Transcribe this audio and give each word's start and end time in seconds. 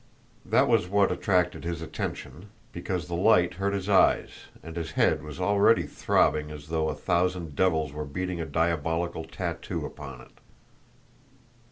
That 0.43 0.67
was 0.67 0.87
what 0.87 1.11
attracted 1.11 1.63
his 1.63 1.79
attention, 1.83 2.49
because 2.73 3.05
the 3.07 3.13
light 3.13 3.53
hurt 3.61 3.75
his 3.75 3.87
eyes, 3.87 4.45
and 4.63 4.75
his 4.75 4.93
head 4.93 5.21
was 5.21 5.39
already 5.39 5.83
throbbing 5.83 6.49
as 6.49 6.69
though 6.69 6.89
a 6.89 6.95
thousand 6.95 7.55
devils 7.55 7.93
were 7.93 8.05
beating 8.05 8.41
a 8.41 8.47
diabolical 8.47 9.23
tattoo 9.25 9.85
upon 9.85 10.21
it. 10.21 10.39